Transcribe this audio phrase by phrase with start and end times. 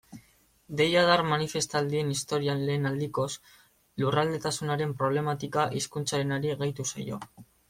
[0.77, 3.27] Deiadar manifestaldien historian lehen aldikoz,
[4.05, 7.23] lurraldetasunaren problematika hizkuntzarenari gehitu zaio.